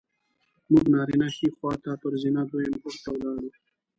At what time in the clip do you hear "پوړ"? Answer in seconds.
2.81-2.93